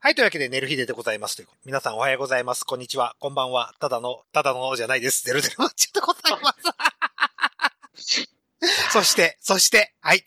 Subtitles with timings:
[0.00, 1.48] はい、というわけで、寝る日ででございますという。
[1.64, 2.62] 皆さんおはようございます。
[2.62, 3.16] こんにちは。
[3.18, 3.74] こんばんは。
[3.80, 5.24] ただの、ただのじゃないです。
[5.24, 6.54] ゼロゼロマッチでございま
[7.96, 8.28] す。
[8.92, 10.24] そして、そして、はい。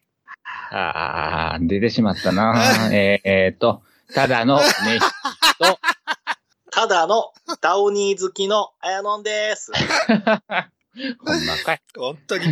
[0.72, 2.54] ああ、出てしまったな。
[2.92, 3.82] えーえーっと、
[4.14, 5.80] ただの飯と、
[6.70, 7.32] ただの
[7.62, 9.72] ダウニー好きのあやのんです。
[9.72, 11.82] ほんまかい。
[11.96, 12.46] 本当に。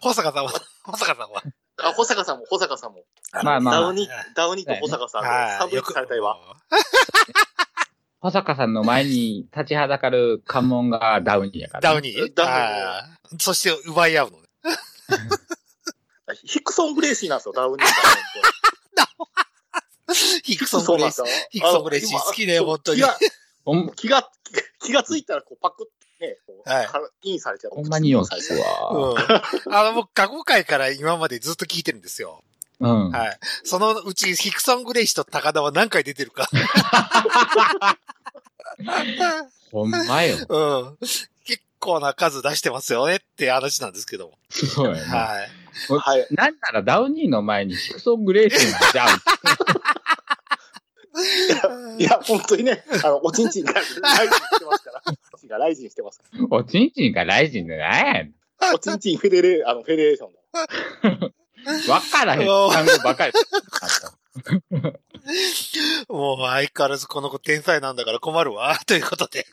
[0.00, 0.52] 保坂さんは、
[0.84, 1.42] 保坂さんは。
[1.82, 3.04] あ、保坂さんも、保坂さんも。
[3.42, 6.36] まあまあダウニー、ダウニーと保坂さんでサブリックされたいわ。
[8.20, 11.90] 保坂さんの前に立ちはだかる関門がダウニーやから。
[11.92, 12.10] ダウニ？
[12.10, 12.46] ーダウ
[13.32, 14.48] ニーそして奪い合うのね。
[16.44, 17.84] ヒクソン・グレイシーなんですよ、ダウニーが。
[20.42, 21.24] ヒクソン・グレイシー。
[21.50, 23.02] ヒクソン・グレイシー好きね、本当に。
[23.96, 24.28] 気が、
[24.80, 26.88] 気がついたら、こう、パクってね、はい
[27.30, 27.74] インされちゃう。
[27.74, 28.58] ほんまによインされちゃう
[28.94, 29.12] わ。
[29.12, 29.74] うん。
[29.74, 32.42] あの、僕、過去回から今までずっと聞いてるんですよ。
[32.80, 33.10] うん。
[33.10, 33.38] はい。
[33.64, 36.48] そのうち、ヒクソン・グレイシーと高田は何回出てるか。
[39.70, 40.36] ほんまよ。
[40.48, 40.58] う
[40.94, 40.98] ん。
[41.44, 44.38] 結構な数出してますよねって話なんですけども。
[44.50, 45.00] そうやね。
[45.00, 45.50] はい。
[45.94, 46.26] はい。
[46.30, 49.08] なんならダウニーの前にヒクソン・グレイシーがじゃん。
[51.98, 55.02] いや、本当にね、あの、おちんちんが ライジンしてますから。
[55.48, 56.20] おちんちんがライジンしてます。
[56.50, 58.32] おちんちんがライジンでなんやね
[58.74, 61.26] おちんちんフェデレ、あの、フェデレーションの。
[61.26, 61.90] ん。
[61.90, 63.32] わからへん単語ばかり。
[66.08, 68.78] もう相変わらずこの子天才なんだから困るわ。
[68.86, 69.46] ということで。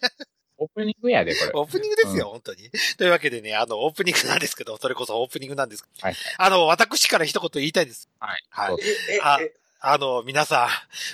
[0.57, 1.51] オープニングやで、これ。
[1.53, 2.69] オープニングですよ、うん本当に。
[2.97, 6.07] というわけでね、あの、オープニングなんですけど、それこそオープニングなんですけど。
[6.07, 6.15] はい。
[6.37, 8.09] あの、私から一言言いたいです。
[8.19, 8.43] はい。
[8.49, 8.77] はい
[9.21, 10.69] あえ、あの、皆さ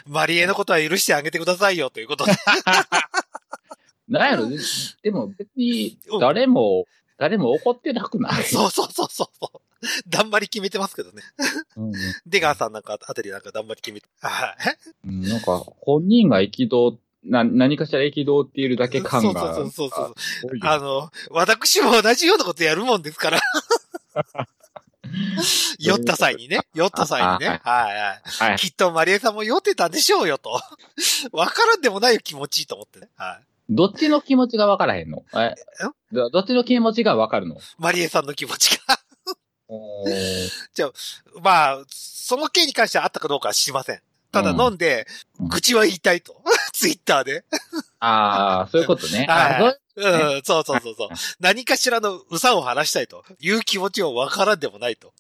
[0.08, 2.32] ん、マリエのことは許してあげてくださいよ、ということで。
[4.12, 4.50] なんやろ、
[5.02, 6.86] でも別に、誰も、
[7.17, 9.62] 誰も怒ってなくないそうそうそうそう。
[10.08, 11.22] だんまり決めてますけどね。
[11.78, 11.92] うん
[12.26, 14.08] 出川さんなんかあたりなんかだんまり決めて。
[14.20, 14.56] はい。
[15.08, 19.56] うんなんか、本人が憤、な、何かしら憤っているだけ感が。
[19.56, 23.40] そうそうそうそうあの、私も同じようなことやるもんですから。
[25.80, 26.62] 酔った際にね。
[26.74, 27.47] 酔った際にね。
[27.47, 28.22] はいはい。
[28.50, 28.57] はい。
[28.57, 30.59] きっとマリエさんも酔ってたんでしょうよと。
[31.31, 33.09] わからんでもないよ気持ちいいと思ってね。
[33.16, 33.50] はい。
[33.72, 35.24] どっちの気持ちが分からへんの？
[35.34, 35.56] え？
[36.12, 37.56] どどっちの気持ちが分かるの？
[37.80, 39.00] マリエさんの気持ちが。
[39.70, 40.50] おー
[41.42, 44.02] まあ、その件に関してはあったかどうかは知りません。
[44.31, 45.08] ただうん飲んで、
[45.40, 46.42] うん愚痴は言いたいと。
[46.74, 47.46] ツイッターで。
[48.00, 49.20] あ あ、そういうことね。
[49.20, 51.10] はいあそううん、そうそうそうそう。
[51.40, 55.14] 何かしらのうさを晴らしたいという気持ちをわからんでもないと。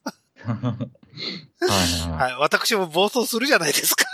[0.43, 2.35] はいははい。
[2.39, 4.05] 私も暴走するじゃないですか。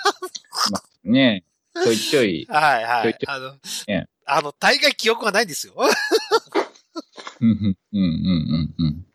[1.06, 1.12] い。
[1.12, 1.44] ね
[1.76, 2.48] え、ちょいちょい。
[2.50, 3.28] はいはいちょいち。
[3.28, 3.54] ょあの
[3.88, 5.74] ね、あの、大概記憶がないんですよ。
[7.40, 9.06] うんうんうんうんうん。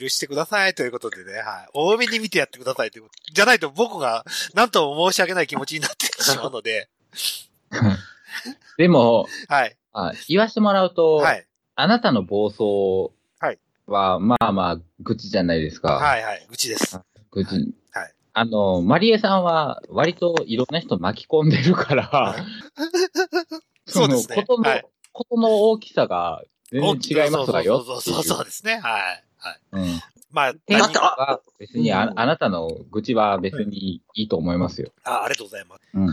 [0.00, 1.68] 許してくださいということでね、はい。
[1.72, 3.32] 多めに見てやってくださいということ。
[3.32, 4.24] じゃないと僕が
[4.54, 6.88] 何とも申し訳ない気持ちになってしまうので、
[8.76, 9.76] でも、はい。
[9.92, 11.46] あ言わしてもらうと、はい。
[11.74, 15.94] あなたの暴走はいは、まあまあ、愚痴じゃないですか。
[15.94, 16.46] はいはい。
[16.50, 17.00] うちです。
[17.30, 17.54] 愚痴。
[17.90, 22.36] はいあの、マリエさんは割といろんな人巻き込んでるから、
[23.88, 24.84] そうですねのことの、はい
[25.18, 28.78] ことの大きさが全然違いますわよそうそうそうですね。
[28.78, 29.24] はい。
[29.38, 29.60] はい。
[29.72, 30.00] うん。
[30.30, 34.92] まあ、天何だってあは別にあ、うんあなたの愚痴は別にいいと思いますよ。
[35.02, 35.82] あ、ありがとうございます。
[35.94, 36.06] うん。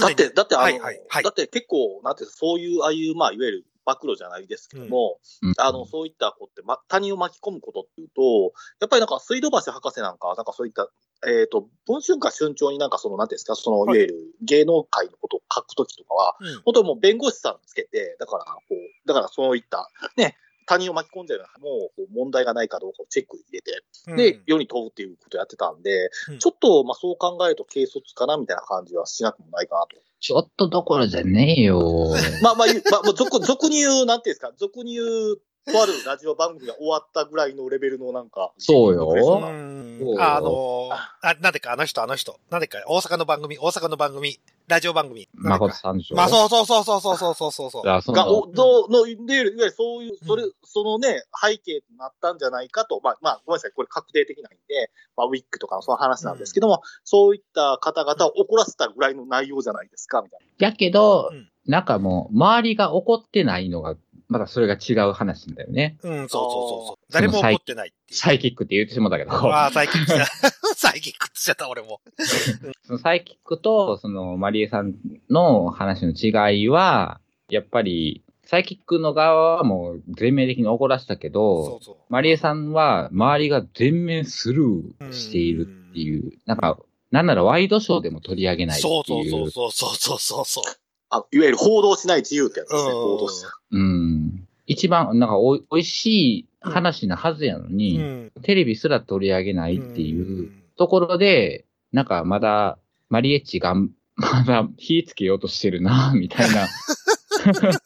[0.00, 10.88] だって、だってあの、はいはいはいだって結構、なんていうのそういう、ああいう、まあ、いわゆる暴露じゃないですけども、うんあの、そういった子って、ま、他人を巻き込むことっていうと、やっぱりなんか、水道橋博士なんかは、なんかそういった、
[11.26, 16.62] えっ、と、文春か春潮になんかその、なんていうんですか、その、いわゆる芸能界のことを書くときとかは、うん。
[16.64, 20.36] 本当にもう弁護士さんつけて、だから、こう、だからそういった、ね、
[20.68, 23.82] 他人を巻き込んでるのも、こう問題がないかどうかをチェック入れて、
[24.16, 29.96] で、うん世に問うっていうことをやってたんで、うんちょっと、まあそう考えると軽率かなみたいな感じはしなくもないかなと。
[30.20, 32.14] ちょっとどころじゃねえよ。
[32.42, 35.40] まあまあ、まあ、もう俗、俗に言う、なんていうんですか、俗に言う、
[35.72, 38.52] とあるラジオ番組が終わったぐらいのレベルのなんか。
[38.58, 42.38] そうようあのあ、なんでか、あの人、あの人。
[42.50, 44.38] なんでか、大阪の番組、大阪の番組、
[44.68, 45.28] ラジオ番組。
[45.34, 46.16] なんで誠かさんでしょ？
[46.16, 47.88] まあ、そうそうそうそうそうそうそうそうそう。
[47.88, 63.94] あそうが、お、うどうの、で、いわゆるそういう、それ、そのね、背景となったんじゃないかと、まあ、まあ、ごめんなさい、これ確定的なんで、まあ、ウィッグとかのその話なんですけども、そういった方々を怒らせたぐらいの内容じゃないですか、みたいやけど、うんなんかもう、周りが怒ってないのが、
[64.28, 65.98] まだそれが違う話なんだよね。
[66.02, 67.12] うん、そうそうそうそう。
[67.12, 68.18] 誰も怒ってないっていう。
[68.18, 70.50] サイキックって言ってしまったけど、ああ、サイキックしちゃった。
[70.74, 72.00] サイキックって言っちゃった、俺も。
[72.84, 74.94] そのサイキックと、その、マリエさん
[75.28, 77.20] の話の違いは、
[77.50, 81.96] やっぱり、サイキックの側はもう全面的に怒らせたけど、そうそう。
[82.08, 86.78] マリエさんは周りが全面スルーしているっていう、なんか、
[87.10, 88.90] なんならワイドショーでも取り上げないってい。
[88.90, 90.64] そううそうそうそうそうそうそう。
[91.10, 93.52] あいわゆる報道しない自由ってやつですね、うん報道しない。
[93.72, 94.48] うん。
[94.66, 98.32] 一番、なんかおい、おいしい話なはずやのに、うん。
[98.42, 102.78] テレビすら取り上げないっていうところで、なんかまだ、
[103.08, 106.68] マリエッチがん、 まだ火つけようとしてるな、 みたいな。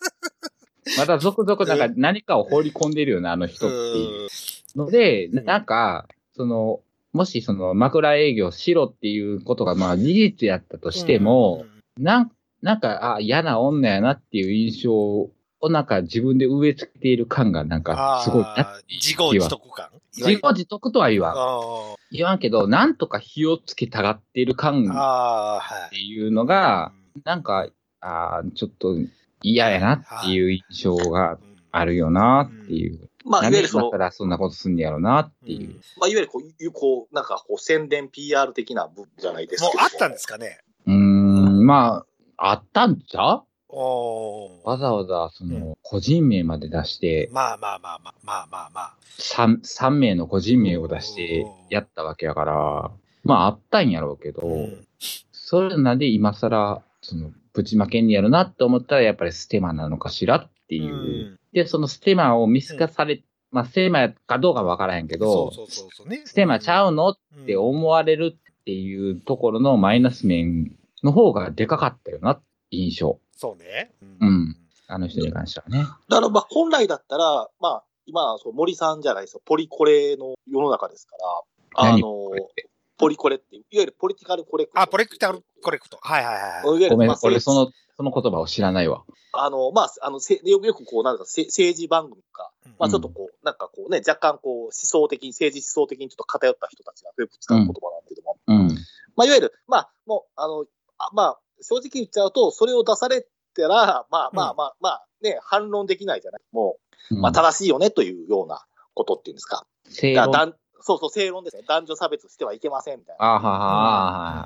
[0.99, 4.29] まだ続々なんか何かを放り込んでるよな、あの人っていう
[4.77, 6.81] ので、うんなんか、その、
[7.13, 11.67] もしその枕営業しろっていうことがまあ事実やったとしても、、
[11.99, 12.33] なん、
[12.63, 15.33] なんか、あ、嫌な女やなっていう印象を
[15.71, 21.33] なんか自分で植え付けている感がなんかすごいな自業自得感自業自得とは言わん。
[21.37, 25.91] あ言わんけど、なんとか火をつけたがっている感ーっ。
[25.91, 26.93] ていうのが、
[27.25, 27.69] なんか、
[28.01, 28.97] あーちょっと
[29.43, 31.39] 嫌やなっていう印象が
[31.71, 33.09] あるよなっていう。
[33.25, 35.81] まあ、いわゆるその、からそんなことすんねやろなっていう。
[35.99, 39.73] まあ、いわゆるこう、こう、なんかこう、宣伝 PR 的な部分じゃないですけど。
[39.73, 42.07] もうあったんですかねうーん、まあ、
[42.45, 43.43] あったんちゃう？
[43.69, 44.51] おー。
[44.69, 45.75] わざわざ、その、うん。
[45.83, 48.71] 個人名まで出して、まあまあまあまあまあまあ。
[48.75, 48.95] まあ。
[49.19, 52.91] 3、三名の個人名を出してやったわけやから、
[53.23, 54.87] まああったんやろうけど、うん。
[55.31, 60.95] それなんで今更、その、ぶちまけんねやろなって思ったら、やっぱりステマなのかしらっていう。
[60.95, 60.99] う
[61.35, 61.39] ん。
[61.53, 63.23] で、そのステマを見透かされ、
[63.53, 66.09] まあ、ステマかどうかわからへんけど、そうそうそうそう。
[66.09, 66.23] ね。
[66.25, 67.11] ステマちゃうの？
[67.11, 70.73] っって思われるっていうところのマイナス面
[71.03, 72.41] の方がでかかったよな、
[72.71, 73.19] 印象。
[73.37, 73.93] そうね。
[74.21, 74.57] うん
[74.89, 75.87] あの人に関してはね。
[76.09, 79.43] だから、まあ、本来だったら、まあ、今、そう森さんじゃないですよ。
[79.47, 82.03] ポリコレの世の中ですから、あ何？
[82.03, 82.69] のこれって、
[82.99, 84.81] ポリコレっていう、いわゆるポリティカルコレクト。
[84.81, 85.99] あ、ポレクタルコレクト。
[86.03, 86.63] はいはいはいはい。
[86.65, 89.05] いわゆるごめんまあ、俺そ政の、その言葉を知らないわ。
[89.33, 98.69] あの、まあ、あの、せよくよくこう、なんかせ政治番組とか、まあ、ちょっとこう、なんかこうね、若干こう、思想的に、政治思想的にちょっと偏った人たちがよく使う言葉なんだけども、うん。
[99.17, 100.67] まあ、いわゆる、まあ、もう、あの、あ
[101.13, 106.41] まあ、正直言っちゃうと、それを出されたら、まあまあまあ、まあ、ね、反論できないじゃない。
[106.53, 106.79] も
[107.11, 108.65] う、まあ、正しいよねというような
[108.95, 109.67] ことっていうんですか。
[109.89, 110.31] 正論。
[110.31, 110.53] だ
[110.85, 111.63] そうそう、正論ですね。
[111.69, 113.25] 男女差別してはいけませんみたいな。
[113.25, 113.59] あははは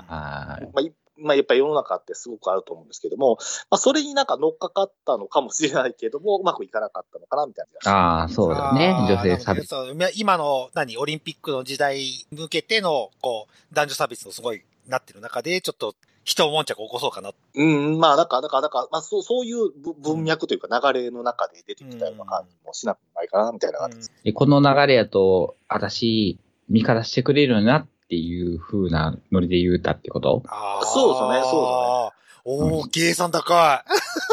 [0.07, 3.37] はまあ、いまあ、やっぱり世の中ってすごくあると思うんですけども、
[3.69, 7.91] まあ、それになんか乗っかかったのかもしれないけども、うまくいかなかったのかな、みたいな。
[7.91, 8.95] ああ、そうだね。
[9.09, 9.73] 女性差別。
[10.15, 11.97] 今の、何、オリンピックの時代
[12.31, 15.95] に向けての、こう、男女差別のすごいなってる中で、ちょっと、
[16.27, 17.31] 人をもんちゃく起こそうかな。
[17.55, 24.11] うん、まあ、なんか、なんか、なんか、まあ、そう、そういうぶ文脈というか流れの中で出てきたような感じもしなくもないかな、みたいな感じです。
[24.25, 26.37] でこの流れやと、私、
[26.69, 30.43] 味方してくれるよなっていう風なノリで言うたってこと？
[30.47, 32.11] あーそうですねそ
[32.45, 33.85] うおー、計算高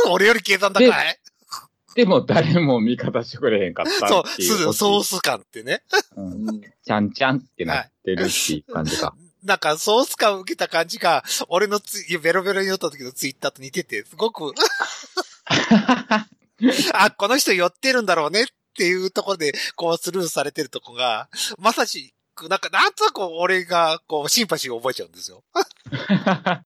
[0.05, 0.11] い。
[0.11, 0.91] 俺より計算高い？
[1.95, 4.73] でも誰も味方してくれへんかったそう、っていう。
[4.73, 5.83] すソース感ってね。
[6.17, 9.15] うんうんちゃんちゃんってなってるっていう感じか。
[9.45, 14.53] なんか、ソース感を受けた感じが、俺のツイベロベロに寄った時のツイッターと似てて、すごく、
[16.95, 18.47] あ、この人寄ってるんだろうねっ
[18.77, 25.45] ていうところで、こうスルーされてるとこが、まさしく、なんか、なんとなく俺が、こう、シンパシーを覚えちゃうんですよ。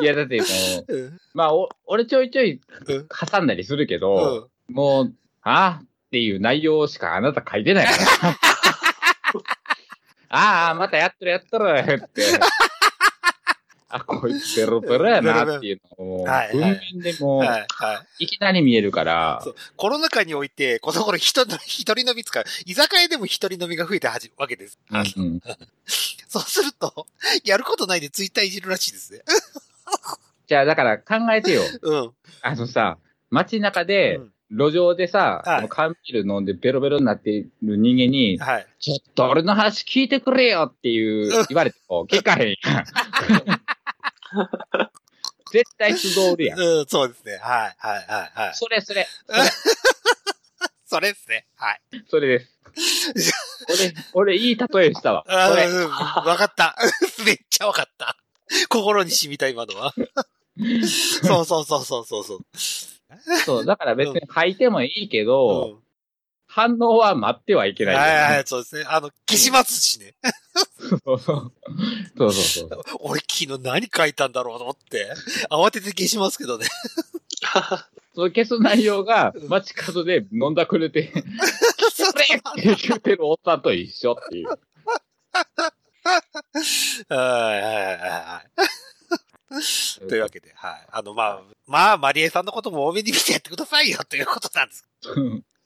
[0.00, 0.44] いや、だっても
[0.88, 1.20] う、 うん。
[1.34, 3.08] まあ、お俺ちょいちょいうん。
[3.08, 4.74] 挟んだりするけうど、ん。
[4.74, 8.38] もう、あっていう内容しかあなた書いてないから。
[10.34, 12.22] ああ、またやっとるやっとるって。
[13.88, 17.66] あ、こいつベロベロやなっていうのを、文面でもはい。
[17.68, 18.24] はい。
[18.24, 24.80] いきなり見えるからそ、うコロナ禍において、この頃人の、一人飲み使う、居酒屋でも一人飲みが増えてはじ、わけです。
[24.90, 25.40] あのうんうん
[26.26, 27.06] そうすると、
[27.44, 29.20] やることないでツイッターいじるらしいですね。
[30.48, 31.62] じゃあ、だから考えてよ。
[31.82, 32.12] うん。
[32.42, 32.98] あのさ、
[33.30, 38.66] 街中でうん、路上でさ、はいあの缶ビール飲んでベロベロになっている人間に、はい。
[38.78, 42.84] ちょっと俺の話聞いてくれよっていう、言われても聞かへんやん。
[45.52, 46.60] 絶対素通るやん。
[46.60, 47.36] うん、そうですね。
[47.36, 48.54] はい、はい、はい、はい。
[48.54, 49.06] それそれ、
[50.86, 51.46] それですね。
[51.56, 51.80] はい。
[52.08, 52.50] それです。
[53.68, 55.24] 俺、俺いい例えしたわ。
[55.26, 55.64] それ。
[55.64, 56.76] あうん、わかった。
[57.24, 58.16] めっちゃわかった。
[58.68, 59.94] 心に染みた今のは。
[61.22, 62.40] そうそうそうそうそうそう。
[63.44, 65.84] そう、だから別に吐いてもいいけど、うん
[66.54, 68.84] 反応は待ってはいけないよね、はいはい、そうですね。
[68.86, 70.14] あの、消しますしね。
[71.04, 71.52] そうそう。
[72.16, 72.68] そうそう。
[73.00, 75.12] 俺昨日何書いたんだろうと思って、
[75.50, 76.66] 慌てて消しますけどね。
[78.14, 81.12] その消す内容が街角で飲んだくれて、
[81.92, 82.20] そうこ
[82.56, 84.48] れって言ってるおっさんと一緒っていう。
[84.54, 84.54] は
[87.08, 88.50] いはいはいはい。
[90.08, 90.86] というわけで、はい。
[90.90, 94.86] あの、まあ、まあ、マリエさんのことも多めに見てやってくださいよ、ということなんです。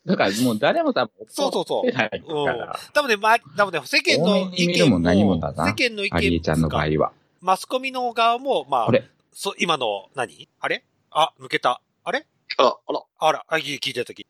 [0.07, 2.79] だからもう誰も多分そうそうそう怒ってないから。
[2.95, 7.13] 多分ね、まあ、多分ね、世間の意見も、も何もだな世間の意見マリエちゃんの場合は。
[7.41, 10.83] マスコミの側も、まあこ、れ、そ、今の何、あれ？
[11.11, 11.83] あ、抜けた。
[12.05, 12.27] あれ？
[12.57, 13.03] あら、あら。
[13.19, 14.27] あら、あ、聞いてた時。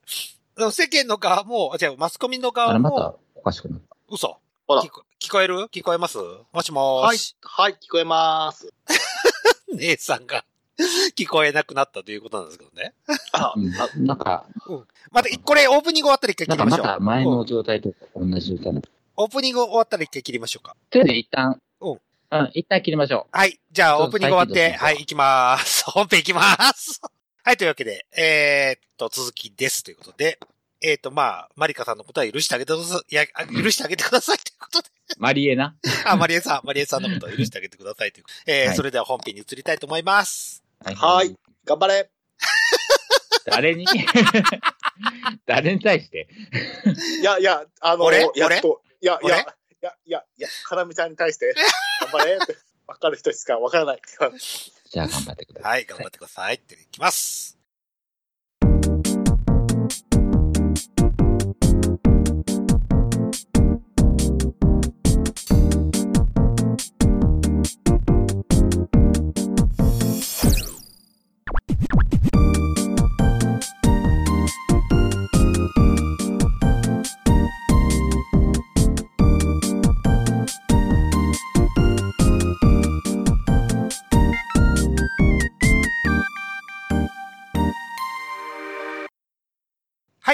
[0.73, 3.97] 世間の側も、あ、違う、マスコミのあ側れまたも、おかしくなった。
[4.11, 4.37] 嘘。
[4.69, 4.91] あら聞。
[5.31, 5.69] こえる？
[5.73, 6.19] 聞こえます？
[6.53, 8.73] もしもはいーし。、はい、聞こえます。
[9.77, 10.45] 姉さんが
[11.17, 12.95] 聞こえなくなったということなんですけどね。
[13.33, 14.47] あうん、なんか、
[15.11, 16.99] また、これオープニング終わったら一回なんかま切りましょう。
[16.99, 18.83] た前のうん状態と同じ状態なの。
[19.17, 20.77] オープニング終わったら一回切りましょうか。
[20.91, 23.59] とりあえず一旦、うんうん、一旦切りましょはい。
[23.73, 25.85] じゃあ、オープニング終わって、はい、行きまーす。
[25.91, 27.01] 本編行きまーす。
[27.43, 29.83] はい、というわけで、えー、っと、続きです。
[29.83, 30.39] ということで、
[30.83, 33.13] えー、っと、まあ、マリカさんのことは許してあげてください。
[33.13, 34.89] いや、あ許してあげてくださいということで。
[35.17, 35.17] う。
[35.21, 35.77] マリエな。
[36.05, 38.25] あ、マリエさん、マリエさんのことは許してあげてくださいという。
[38.47, 40.63] えーはいそれでは本編に移りたいと思います。
[40.85, 41.35] はいはい。
[41.65, 42.11] 頑張れ。
[43.47, 43.87] 誰に？
[45.47, 46.29] 誰に対して？
[47.21, 48.21] いやいや、あの、俺？
[48.35, 49.35] やっと、いやい俺？
[49.37, 49.45] や、い
[49.81, 51.55] やいや、いや、かなみちゃんに対して、
[52.01, 54.01] 頑張れって、わかる人しかわからない。
[54.91, 55.73] じゃあ頑張ってください。
[55.73, 56.55] はい、頑張ってください。
[56.57, 57.58] っていきます。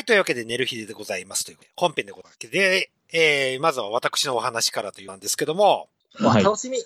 [0.04, 2.50] い、というわけで、寝る日でございますという、本編でございます。
[2.50, 6.44] で、えー、まずは私のお話からというなんですけども、はい。
[6.44, 6.78] 楽しみ。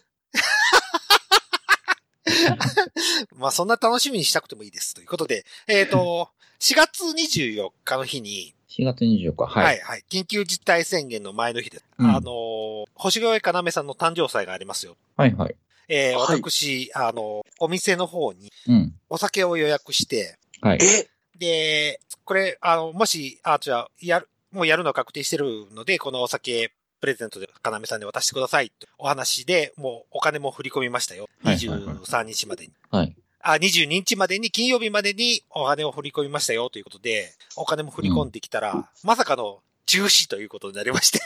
[3.36, 4.94] まあ、そんな楽しみにしたくてもいいです。
[4.94, 9.80] ということで、えっ、と、4月24日の日に、4月24日、は、はいい。
[9.80, 11.84] はい、緊急事態宣言の前の日です。
[11.98, 14.96] うんあのー、星越かなめさんの誕生祭がありますよ。
[15.16, 15.56] はい、はい。
[15.88, 18.94] えーはい私、あの、お店の方にうん。
[19.08, 20.78] お酒を予約して、はい。
[20.82, 21.08] え
[21.38, 31.28] で、これ、あの、もし、あ、じゃあ、やる、もうやるのは確定してるので、このお酒、プレゼントで、かなめさんに渡してくださいとお話で、もうお金も振り込みましたよ。
[31.44, 32.72] はいはいはい23日までに。
[32.90, 33.16] はい。
[33.40, 41.20] あ、22日までに、金曜日までにお金を振り込みましたよということで、お金も振り込んできたら、まさかの中止ということになりまして。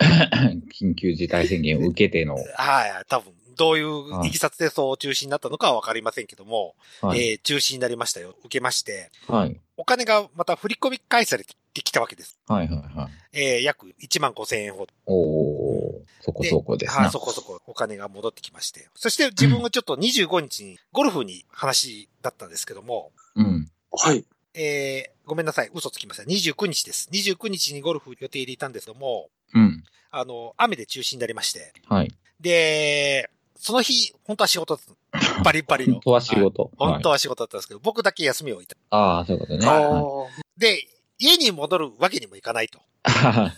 [0.80, 7.32] 緊急事態宣言を受けての、はい、多分、どういういきさつでそう中止になったのかはわかりませんけども、はい。
[7.32, 8.34] えー中止になりましたよ。
[8.40, 9.60] 受けまして、はい。
[9.76, 12.38] お金がまた振り込み返されてきたわけです。
[12.48, 13.38] はい、はい、はい。
[13.38, 14.94] えー約1万5千円ほど。
[15.04, 17.10] おー、そこそこですはい、な。
[17.10, 18.88] そこそこお金が戻ってきまして。
[18.94, 23.70] そして自分がちょっと25日にゴルフに話だったんですけども、うん。
[23.92, 24.24] はい。
[24.54, 26.24] えーごめんなさい、嘘つきました。
[26.24, 27.08] 29日です。
[27.12, 29.84] 29日にゴルフ予定でいたんですけども、うん。
[30.10, 31.72] あの、雨で中止になりまして。
[31.86, 32.12] はい。
[32.40, 35.42] で、その日、本当は仕事だった。
[35.42, 35.94] バリバリの。
[35.94, 36.62] 本当は仕事。
[36.62, 37.12] はい本当はい。
[37.14, 38.74] は仕事だったんですけど、僕だけ休みをいた。
[38.88, 39.66] ああ、そういうことね。
[39.66, 40.26] あはいー
[40.56, 40.86] で、
[41.18, 42.80] 家に戻るわけにもいかないと。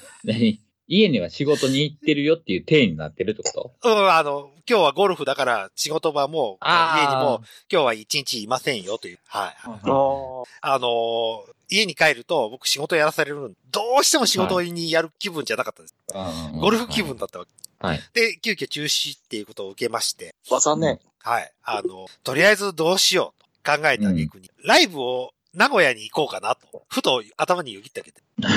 [0.88, 3.88] 家には仕事に行ってるよっていう体になってるってこと？
[3.88, 9.18] うん、あの、今日はゴルフだから仕事場も、家にも、今日は一日いませんよという。
[9.28, 9.56] はい。
[9.64, 15.94] あのー家に帰ると僕仕事やらされるのにどうしても仕事にやる気分じゃなかったです。
[16.12, 17.50] あゴルフ気分だったわけ。
[17.82, 18.00] はい。
[18.12, 21.00] で、急遽中止っていうことを受けまして、わさんね。
[21.18, 21.52] はい。
[21.64, 28.20] あの、とりあえずどうしようと考えた挙句に、ライブを名古屋に行こうかなと、ふと頭によぎったけど、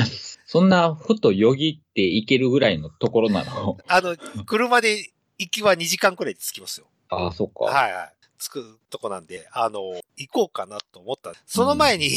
[0.46, 3.78] そんな、ふとよぎっていけるぐらいのところなの？
[3.88, 4.16] あの、
[4.46, 6.88] 車で行きは2時間くらいで着きますよ。
[7.10, 7.66] ああ、そっか。
[7.66, 8.14] はいはい。
[8.38, 11.34] 着くとこなんで、あの、行こうかなと思った。
[11.46, 12.10] その前に、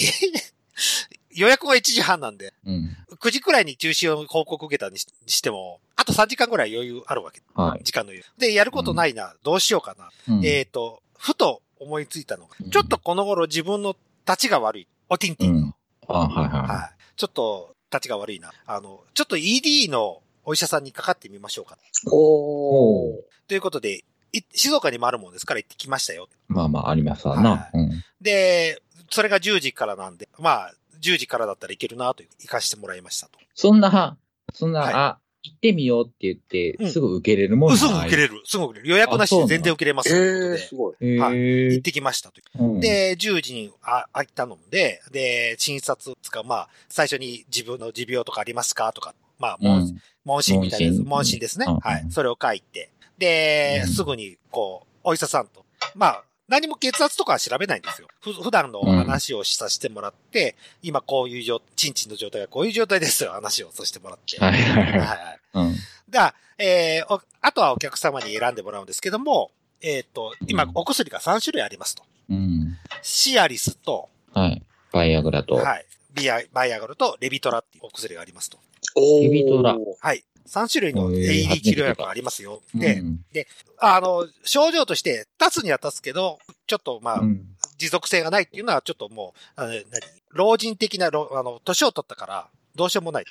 [1.39, 2.97] 予約が1時半なんで、うん。
[3.21, 7.43] 9時くらいに中止を報告受けたにししても、あと3時間くらい余裕あるわけ。
[7.55, 7.85] はい。
[7.85, 8.25] 時間の余裕。
[8.39, 10.11] で、やることないな、どうしようかな。
[10.35, 14.87] うんえっ、と、ふと思いついたのが、うんちょっとこの頃自分の立ちが悪い。
[15.09, 15.61] おティンティンの。
[15.61, 15.75] うん
[16.11, 16.91] あはいははい。
[17.17, 18.53] ちょっと立ちが悪いな。
[18.67, 21.77] あの、ちょっと ED のお医者さんにかかってみましょうか。
[22.11, 23.17] おー。
[23.47, 26.29] ということで、い静岡にもあるもんですから行ってきましたよ。
[26.51, 26.53] い。
[26.53, 27.51] まあまあ、ありますわな。
[27.51, 27.91] はうん。
[28.21, 28.81] で、
[29.11, 33.39] それが10時からなんで、まあ、10時からだったらいけるなという、行かしてもらいましたと。
[33.55, 34.17] そんな、
[34.55, 38.23] そんな、はいあ、行ってみようって言って、うんすぐ受けれるもんすぐ受ける。
[38.23, 38.43] れる。
[38.45, 38.91] すぐ受けれる。
[38.91, 40.59] 予約なしで全然受けれますえということー、で。
[40.59, 40.95] すごい。
[41.01, 41.41] へはいえ
[41.73, 42.65] 行ってきましたという。
[42.65, 51.67] うん、で、10時にあ空いたので、で、診察つか、まあ、最初に自分の持病とかありますかとか、まあ、う問ん、問診みたいなやつ、問診問診ですね。
[51.69, 52.07] うんはい。
[52.11, 55.65] それを書いて、で、うんすぐに、こう、お医者さんと、
[55.95, 58.09] まあ、何も血圧とかは調べないんですよ。
[58.21, 64.39] ふ普段の話をさせてもらって、今こういう状、チンチンの状態がこういう状態ですよ、話をさせてもらって。
[64.39, 64.93] はいはいはい。
[64.93, 65.41] はいはい。
[65.55, 65.77] うん。
[66.09, 69.51] だえーおあとはお客様に選んでもらうんですけども、
[69.81, 72.03] えっ、と、今うん、お薬が3種類ありますと。
[72.31, 72.77] うん。
[73.03, 74.63] シアリスと、はい。
[74.93, 75.55] バイアグラと。
[75.55, 75.87] はい。
[76.15, 78.59] ビア、バイアガルとレビトラっていうお薬がありますと。
[78.97, 80.25] おーエビトラはい。
[80.49, 82.63] 3種類の AED 治療薬がありますよ。
[82.75, 83.47] うんで、
[83.79, 87.43] あの、症状として立つには立つけど、ちょっとまあ、うん。
[87.79, 89.83] 持続性がないっていうのはちょっともう、あの何？
[90.33, 93.25] 老人的な老、あの、年を取ったから、どうしようもない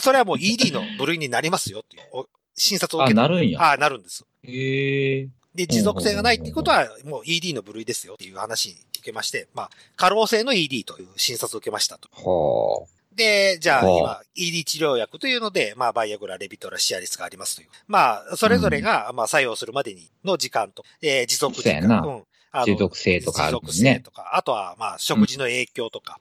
[0.00, 3.22] それはもう ED の部類になりますよっていう、お診察を受あ、けた。
[3.22, 3.58] なるんや。
[3.58, 4.24] はい、なるんです。
[4.42, 5.28] へえ。
[5.54, 12.08] で、持続性がないっていうことは、もう ED の部類ですよっていう話に受けまして、まあ、過労性の ED という診察を受けましたと。
[12.12, 14.22] はで、じゃあはあ。
[14.36, 17.68] 今、ED 治療薬というので、まあ、バイアグラ、レビトラ、シアリスがありますという。
[17.86, 22.72] まあ、それぞれが、まあ、作用するまでにの時間と、えー持続持続性とかあね。
[22.72, 26.20] 持続性とか、あとは、まあ、食事の影響とか、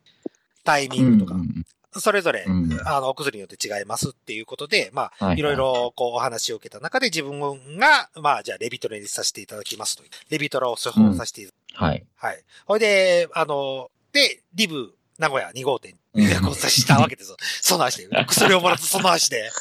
[0.63, 1.65] タイミングとか、うん
[1.97, 2.77] それぞれ、うん。
[2.85, 5.41] あの、お薬によって違いますっていうことで、まあ、はいい。
[5.41, 7.39] ろいろ、こう、お話を受けた中で自分
[7.77, 10.09] が、まあ、じゃあ、レビトラにさせていただきますという。
[10.29, 12.05] レビトラを処方させていただきはい。
[12.17, 12.43] はい。
[12.65, 17.37] ほいで、あの、で、リブ、名古屋2号店うんに予約をさしたわけですよ。
[17.61, 18.25] その足で。
[18.25, 19.49] 薬をもらってその足で。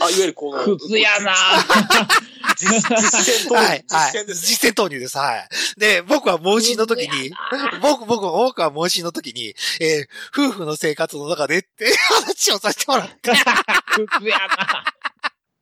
[0.00, 0.64] あ、いわゆるこの。
[0.64, 1.34] クズやな
[2.58, 3.84] 実実践投はい。
[3.88, 3.96] 入。
[3.96, 4.12] はい。
[4.34, 5.16] 実践投入です。
[5.18, 5.48] はい。
[5.78, 7.32] で、僕は問診の時に、
[7.80, 11.94] 僕、僕、僕は問診の時に、えー夫婦の生活の中でって
[12.24, 13.30] 話をさせてもらって、
[13.94, 14.84] クズやな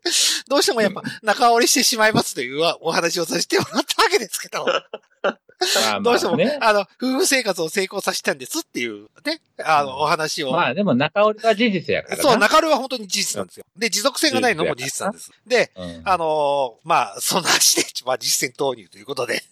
[0.49, 4.67] どうしてもやっぱ仲折りしてしまいますというお話をさせてもらったわけですけど、
[5.25, 6.59] まあどうしても、まあね。
[6.61, 10.51] あの、夫婦生活を成功させたんですっていうね、あの、お話を。
[10.51, 12.23] まあでも中折りは事実やからな。
[12.23, 13.67] そう、中折りは本当に事実なんですよ。
[13.77, 15.31] で、持続性がないのも事実なんです。
[15.47, 19.43] で、うんあのーまあ、そんな足で、 まあ、実践投入ということで、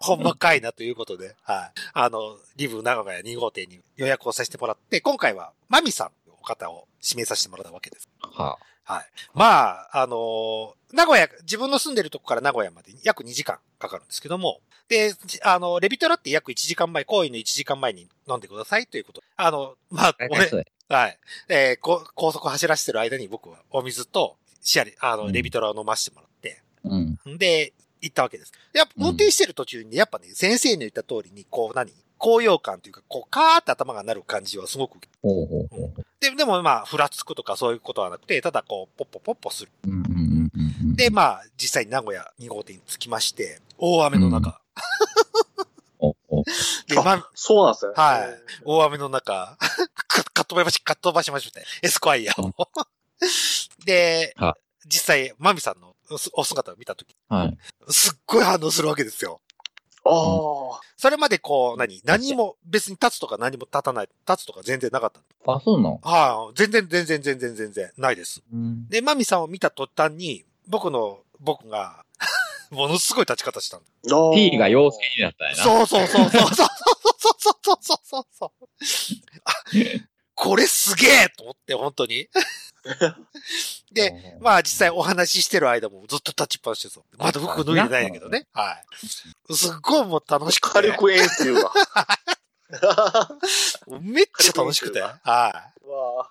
[0.00, 1.80] ほんまかいなということで、はい。
[1.92, 8.08] あの、リブ長屋2号店に予約をさせてもらって、今回は、マミさんというお方を指名させてもらったわけです。
[8.20, 8.58] は
[8.94, 9.04] はい。
[9.34, 19.22] まあ、あのー名古屋、自分の住んでるとこから名古屋まで約2時間かかるんですけども、で、あの、レビトラって約1時間前、行為の1時間前に飲んでくださいということ。
[19.36, 20.50] あの、まああ。、俺、
[20.88, 21.18] はい。
[21.48, 27.34] えーこ高速走らせてる間に僕はお水と、シアリ、あの、うんレビトラを飲ませてもらって、うん。
[27.34, 28.52] んで、行ったわけです。
[28.72, 31.92] やっぱ、うん運転してる途中に、やっぱね、先生の言った通りに、こう、何？
[32.18, 34.98] 高揚感というか、こう、カーって頭がなる感じはすごく。
[35.22, 36.06] ほうほうほう。
[36.20, 39.70] で、でもまあ、ふらつくとかそういうことはなくて、ただこう、ポッポポッポする。
[40.94, 44.60] で、まあ、実際に名古屋2号店に着きまして、大雨の中。
[46.88, 47.92] で、ま、そうなんですね。
[47.96, 49.56] はい大雨の中、
[50.06, 51.66] かかっ飛ばし、かっ飛ばしましたね。
[51.82, 52.52] エスコアイアを。
[53.84, 54.56] では、
[54.86, 55.94] 実際、マミさんの
[56.32, 57.58] お姿を見たとき、はい。
[57.88, 59.40] すっごい反応するわけですよ。
[60.04, 60.80] ああ。
[60.96, 62.00] それまでこう、何？
[62.04, 65.20] 何も、別に立つとか何も立たない、立つとか全然なかった。
[65.52, 66.00] あ、そうなの？
[66.02, 68.42] はい、全然、全然、全然、全然、ないです。
[68.52, 68.88] うん。
[68.88, 72.04] で、マミさんを見た途端に、僕の、僕が、
[72.70, 73.86] ものすごい立ち方したんだ。
[74.34, 75.62] P が陽性になったんやな。
[75.62, 76.68] そうそうそうそうそうそう
[77.38, 78.66] そうそうそうそうそう。
[79.44, 79.52] あ、
[80.34, 82.28] これすげえと思って、本当に。
[83.92, 87.04] で、まあ実際お話ししてる間もずっと立ちっぱなしですよ。
[87.18, 88.46] まだ服脱いでないんだけどね。
[88.52, 89.54] はい。
[89.54, 90.80] すっごいもう楽しくて。
[90.80, 91.72] 火力演習が。
[94.00, 95.00] めっちゃ楽しくて。
[95.00, 95.18] は
[95.84, 96.30] うわ。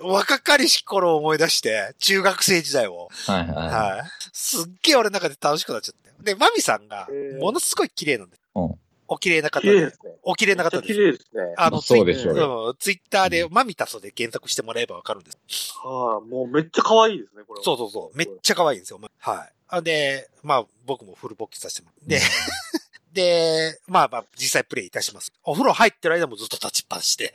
[0.00, 3.08] 若かりし頃を思い出して、中学生時代を。
[3.26, 4.02] はいははい。
[4.32, 6.02] すっげえ俺の中で楽しくなっちゃって。
[6.22, 7.08] で、マミさんが
[7.40, 8.42] ものすごい綺麗なんです。
[8.54, 8.74] うん
[9.08, 9.90] お綺麗な方で。
[9.90, 10.12] すね。
[10.22, 10.94] お綺麗な方です。
[10.94, 11.42] 麗ですね。
[11.56, 12.66] あの、まあそうでしょうよ。
[12.68, 15.74] うん、ツイッターで、マミタソで検索してもらえばわかるんです。
[15.82, 17.64] はい、もうめっちゃ可愛いですね、これは。
[17.64, 18.16] そうそうそう。
[18.16, 19.00] めっちゃ可愛いんですよ。
[19.18, 19.52] はい。
[19.68, 22.26] あで、まあ、僕もフルボッキさせてもらって。
[23.12, 25.32] で、まあまあ、実際プレイいたします。
[25.44, 27.34] お風呂入ってる間もずっと立ちっぱなしで。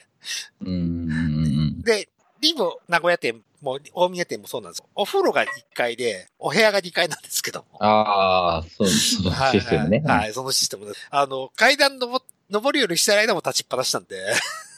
[0.62, 2.10] うんうんうんで、
[2.48, 4.86] リブ名古屋店も、大宮店もそうなんですよ。
[4.96, 7.84] お風呂が1階で、お部屋が2階なんですけども。
[7.84, 10.04] ああ、そう、そのシステムね。
[10.06, 11.08] はい、はい、そのシステムです。
[11.10, 14.16] あの、階段のぼ、登り降りしてる間も立ちっぱなしなんで、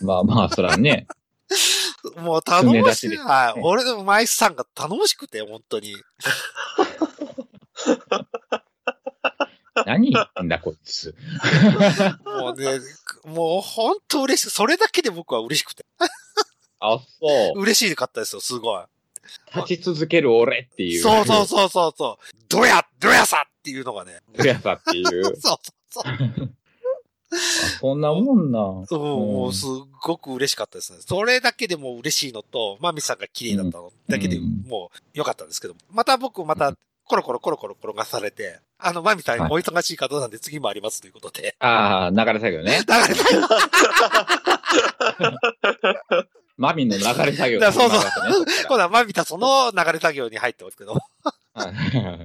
[0.01, 1.07] まあまあ、そらね。
[2.17, 3.17] もう頼もしい。
[3.17, 3.61] はい。
[3.61, 5.95] 俺のマイスさんが頼もしくて、本当に。
[9.85, 11.15] 何言ってんだ、こいつ。
[12.25, 12.79] もうね、
[13.25, 14.49] もう本当嬉しい。
[14.51, 15.85] それだけで僕は嬉しくて。
[16.79, 17.59] あ、そう。
[17.59, 18.83] 嬉しかったですよ、すごい。
[19.55, 21.01] 立ち続ける俺っていう。
[21.01, 22.35] そうそうそうそうそう。
[22.49, 24.19] どや、どやさっていうのがね。
[24.37, 24.47] う。
[24.47, 25.23] やさっていう。
[25.23, 26.03] そうそうそう。
[26.05, 26.17] あ
[27.79, 28.59] そんなもんな。
[28.87, 29.69] そうもうすっ
[30.01, 30.99] ごく嬉しかったですね。
[31.01, 36.73] それだけでも嬉しいのと、マミさんが綺麗だったのだけでうんもう良かったんですけど、また僕また
[37.05, 41.55] コロコロコロコロ転がされて、あの、マミさんはいお忙しい方なんで次もありますということで。
[41.59, 42.81] ああ、流れ作業ね。
[42.85, 43.07] だか
[46.09, 46.27] ら、
[46.59, 48.11] マミの流れ作業だそうそうそう。
[48.67, 50.91] 今度はマミタその流れ作業に入ってますけど。
[50.93, 51.01] はい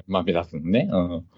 [0.06, 0.88] マミ出すのね。
[0.90, 1.20] うん。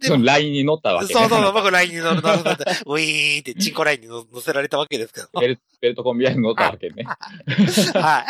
[0.00, 1.20] でその LINE に乗ったわけね。
[1.20, 5.28] そうそうそう、僕 LINE に乗る乗る乗って、ウィーンってチンコラインに乗乗せられたわけですけど。
[5.40, 7.04] ベルベルトコンビアに乗ったわけね。
[7.94, 8.26] はい。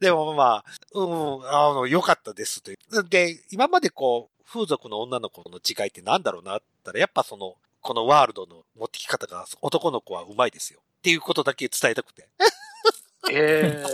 [0.00, 1.06] でもまあ、うん、
[1.48, 2.78] あの、良かったですという。
[3.08, 10.80] で、今までこう、風俗の女の子の違いってなんだろうなったら、やっぱその、このワールドの持ってき方が男の子は上手いですよ。
[10.98, 12.28] っていうことだけ伝えたくて。
[13.30, 13.84] え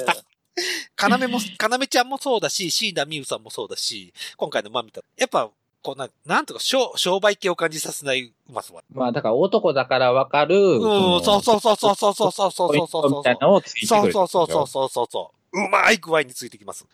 [0.95, 5.51] かなめも、かなめちゃんもそうだし、椎名美宇さんもそうだし、今回のマミタ、やっぱ、
[5.83, 8.83] こうな、なんとか商、商売系を感じさせないうまさは。
[8.91, 10.57] まあ、だから男だからわかる。
[10.57, 10.81] うん、
[11.23, 14.13] そうそうそうそうそうそうそうそうそうそうトみたいなのをついてくる。
[14.13, 15.61] そうそうそうそうそうそうそう。
[15.67, 16.87] うまい具合についてきます。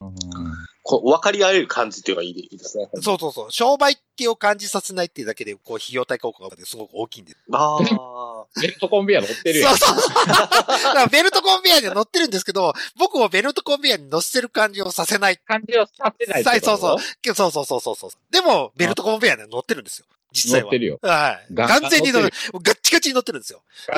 [0.00, 0.47] うん。
[0.88, 2.88] こう分かり合える感じっていうのがいいですね。
[3.02, 3.46] そうそうそう。
[3.50, 7.38] 商売系を感じさせないっていうだけで、こう、費用対効果がすごく大きいんです。
[7.52, 8.46] ああ。
[8.58, 9.76] ベルトコンビア乗ってるやん。
[9.76, 10.26] そうそう。
[10.26, 15.36] だからベルトコンベヤーに乗ってるんですけど、僕もベルトコンベヤーに乗せる感じをさせない。
[15.36, 16.98] 感じをさせないそうそうそう。
[17.34, 18.10] そうそうそうそうそう。
[18.32, 20.06] でも、ベルトコンベヤーに乗ってるんですよ。
[20.32, 20.62] 実際は。
[20.62, 20.98] 乗ってるよ。
[21.02, 21.52] はい。
[21.52, 22.30] ガンガン完全に乗る。
[22.62, 23.62] ガッチガチに乗ってるんですよ。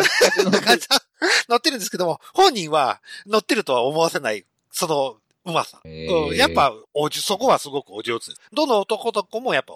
[1.48, 5.80] 乗ってるんですけども、本人は乗ってるとは思わせない、その、うまさ。
[5.84, 8.40] へーうん、やっぱ、おじ、そこはすごくお上手です。
[8.52, 9.74] どの男の子もやっぱ、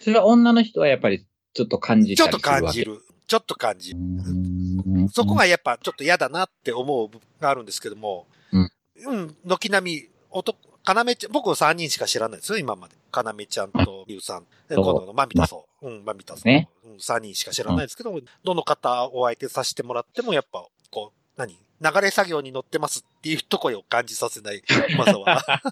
[0.00, 2.84] それは女の人はやっぱりちょっと感じちょっと感じ。
[2.84, 3.02] る。
[3.26, 4.00] ちょっと感じうる。
[4.00, 8.70] んそこがやっぱちょっと嫌だなって思う部分があるんですけども、うん。
[9.06, 12.96] うん、軒並み、男、かなめちゃん、僕は3人しか知らないですよ、今まで。
[13.10, 14.46] かなめちゃんと、りゅうさん。
[14.70, 15.88] 今度のまみたそう。
[15.88, 16.48] うん、まみたそう。
[16.48, 21.58] ねうん、3人しか知らないですけども、どの方を相手させてもらっても、やっぱ、こう、何？
[21.80, 24.62] 流れ作業に乗ってますっていうところを感じさせない、 う
[24.96, 25.62] まさは。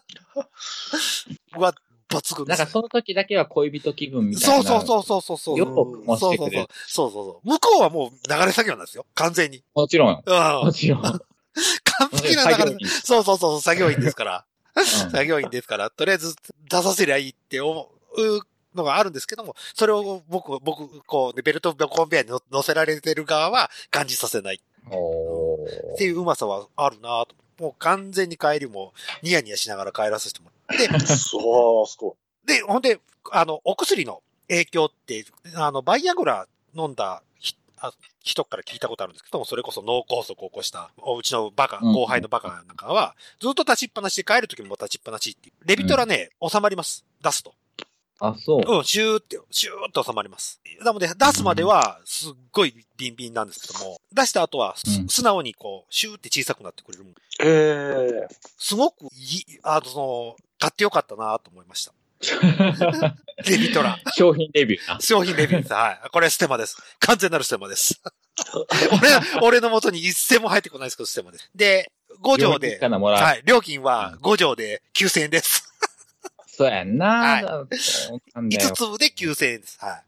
[1.52, 1.74] は、
[2.09, 2.72] 抜群ですなんか。
[2.72, 4.62] その時だけは恋人気分みたいな。
[4.62, 5.59] そうそうそうそうそうそう。
[5.59, 6.68] よくもそうそうそうしてくれる。。
[6.87, 7.48] そうそうそう。
[7.48, 9.05] 向こうはもう流れ作業なんですよ。
[9.14, 9.62] 完全に。
[9.74, 10.22] もちろん。
[10.24, 10.66] うん。
[10.66, 11.02] もちろん。
[11.02, 11.20] 完
[12.12, 12.88] 璧な流れ。
[12.88, 14.44] そうそうそう、作業員ですから。
[14.50, 16.37] うん作業員ですから、とりあえず
[16.70, 18.40] 出させりゃいいって思う
[18.76, 25.36] のがあるんですけども、それを僕、僕、こう、ベルトコンベヤーに乗せられてる側は感じさせないお
[25.94, 27.35] っていううまさはあるなと。
[27.59, 30.87] もう完全に帰りもニヤニヤしながら帰らせてもらって。
[31.16, 32.46] そう、すごい。
[32.46, 33.00] で、ほんで、
[33.31, 35.24] あの、お薬の影響って、
[35.55, 37.22] あの、バイアグラ飲んだ
[38.22, 45.55] 人から聞いたことあるんですけども、それこそ脳梗塞を起こした、おうちのバカ、うん後輩のバカなんかは、ずっと立ちっぱなしで帰るときも立ちっぱなしっていう。
[45.64, 47.05] レビトラね、収まります。
[47.22, 47.55] 出すと。
[48.18, 48.76] あ、そう。
[48.79, 50.61] うん、シューって、シューって収まります。
[50.83, 57.05] なので、出すまでは、すっごいビンビンなんですけども、出した後は、すうん素直にこう、シューって小さくなってくれる。
[57.40, 61.92] ええすごくいい、あの、その、買ってよかったなと思いました。
[63.46, 63.98] レビトラ。
[64.14, 65.00] 商品デビューな。
[65.00, 65.72] 商品レビューです。
[65.74, 66.11] はい。
[66.11, 66.76] これステマです。
[67.00, 68.00] 完全なるステマです。
[69.40, 71.50] 俺、俺の元に一銭も入ってこないですけど、ステマです。
[71.55, 72.79] で、5錠で。
[72.81, 73.42] はい。
[73.44, 75.65] 料金は5錠で9000円です。
[76.57, 77.07] そうやんな。
[77.07, 79.79] はいそうなんだよ5粒で9000円です。
[79.79, 79.90] はい。
[79.90, 80.01] あ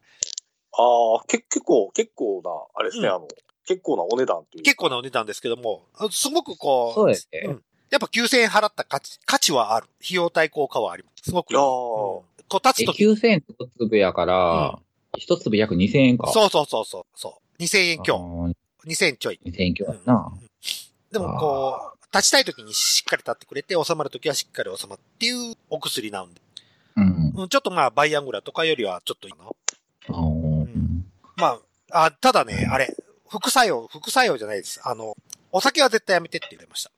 [1.21, 3.29] あ、け、結構、結構な、あれですね、うんあの、
[3.67, 4.63] 結構なお値段という。
[4.63, 9.89] 結構なお値段ですけども、すごくこう、そうですねんやっぱ9000円払った価値、価値はある。
[10.03, 11.25] 費用対効果はあります。
[11.25, 11.57] すごくいい。
[11.59, 11.65] あーう
[12.21, 13.05] んこう立つえ、とき。
[13.05, 14.79] 9000円一粒やから、
[15.19, 16.33] 一粒約2000円か。
[16.33, 17.03] そうそうそうそう。
[17.15, 17.63] そう。
[17.63, 18.17] 2000円強。
[18.17, 18.89] う。
[18.89, 19.41] 2000円ちょい。
[19.45, 20.33] 2000円強やな。
[21.13, 26.41] でもこう、立ちたい時にしっかり立ってくれて、収まる時はしっかり収まるっていうお薬なんで。
[26.97, 27.33] うん。
[27.37, 29.51] うん、ちょっとまあ、バイアングラとかよりはちょっといいかな。
[30.09, 30.67] あー
[31.37, 31.59] ま
[31.93, 32.95] あ、あ、ただね、あれ、
[33.29, 34.81] 副作用、副作用じゃないです。
[34.85, 35.15] あの、
[35.53, 36.91] お酒は絶対やめてって言われました。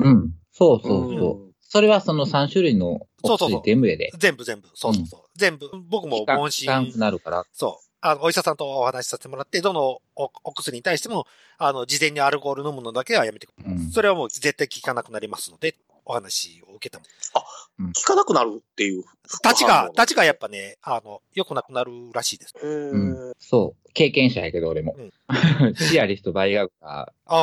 [0.00, 0.34] うん。
[0.52, 1.46] そうそうそう。
[1.46, 4.12] うんそれはその3種類のお薬全部やで。
[4.18, 4.68] 全部全部。
[4.74, 5.20] そうそうそう。
[5.34, 5.70] 全部。
[5.88, 7.46] 僕も問診く、なるから。
[7.54, 7.91] そう。
[8.02, 13.72] あの、お医者さんとお話しさせてもらって、どのおお薬に対しても、あの、事前にアルコール飲むのだけはやめてくれ。
[13.72, 13.90] うん。
[13.90, 19.04] それはもう絶対効かなくなりますので、お話を受けたも効かなくなるっていう。
[19.44, 22.54] 立ちが、立立ちがやっぱね、あの、良くなくなるらしいです。
[22.62, 23.92] えうーそう。
[23.92, 25.74] 経験者やけど、俺もうん。
[25.76, 27.36] シアリスとバイアグラ、あ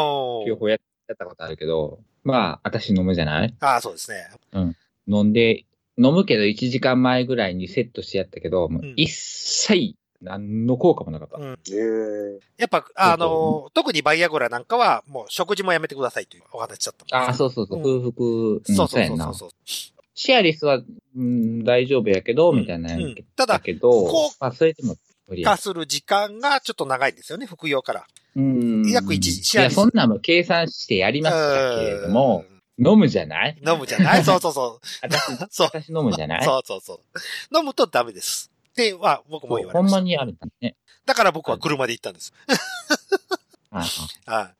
[0.44, 0.80] ー両方やっ
[1.18, 3.56] たことあるけど、まあ、私飲むじゃない？
[3.62, 4.28] あー、そうですね。
[5.08, 5.66] 飲んで、
[5.98, 11.38] 飲むけど1時間前ぐらいにセットしてやったけど、もううん一切何の効果もなかった。
[11.38, 19.50] うんえーやっぱ、あの、特にバイアグラなんかは、もう食事もやめてくださいというお話だったああ、そうそうそう、うん空腹、うんそうそうそうそう。
[20.16, 20.82] シアリスは、
[21.16, 24.96] うん、大丈夫やけど、うんみたいなやうんけただだけど、こうまあ、それでも。
[25.58, 28.08] する時間がちょっと長いんですよね、服用から。
[28.36, 28.90] うん。
[28.92, 32.44] 約一時シアいや、リスそんなも計算してやりましたけれども、
[32.80, 33.58] 飲むじゃない？
[33.62, 34.24] うん、飲むじゃない？
[34.26, 34.86] そうそうそう。
[35.02, 35.22] 私、
[35.56, 35.68] そう。
[35.72, 36.44] 私飲むじゃない？
[36.44, 36.94] そうそうそ
[37.54, 37.58] う。
[37.58, 38.52] 飲むとダメです。
[38.88, 39.98] っては、僕も言われました。
[39.98, 40.76] ほんまにあるんだね。
[41.06, 42.34] だから僕は車で行ったんです。
[43.72, 43.86] はい
[44.30, 44.54] はい。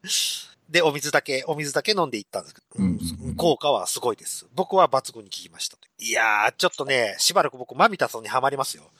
[0.72, 2.96] で、お水だけ、お水だけ飲んでいったんですけど、うんう
[3.32, 4.46] ん効果はすごいです。
[4.54, 5.78] 僕は抜群に効きました。
[5.98, 8.84] いやー、ちょっとね、しばらく僕、マミタソンにはまりますよ。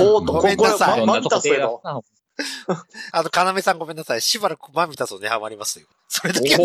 [0.00, 1.80] おーっと、ごめんなさいマミタスへの。
[1.84, 2.00] な。
[3.12, 4.20] あの、かなめさんごめんなさい。
[4.20, 5.86] しばらくマミタソンにはまりますよ。
[6.08, 6.60] それだけは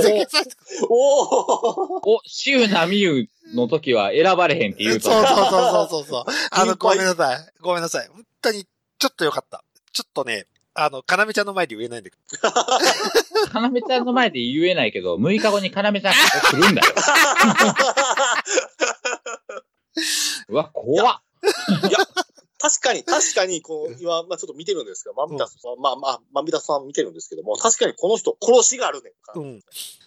[0.90, 5.12] おーお、シュナミユの時は選ばれへんって言うと。
[5.12, 6.26] そうそうそうそうそう。
[6.52, 7.54] あの、ごめんなさい。
[7.62, 8.08] ごめんなさい。
[8.08, 8.68] 本当に、
[9.00, 9.64] ちょっとよかった。
[9.92, 12.52] ちょっとね、あの、かなめちゃんの前で言えないんだけど。
[13.50, 16.18] かなめちゃんの前で言えないけど、6日後にかなめちゃんが
[16.50, 16.88] 来るんだよ。
[20.50, 21.22] うわ、怖っ。
[22.64, 29.34] 確かに、 確かに、この、今、まあちょっと見てるんですけど、マミタスさん、まあまあ、マミさん見てるんですけども、確かにこの人、殺しがあるねんか。
[29.36, 29.62] うん。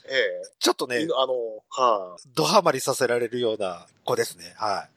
[0.09, 1.35] えちょっとね、えあの、
[1.69, 4.55] はい、ドハマりさせられるような子ですね。
[4.57, 4.89] は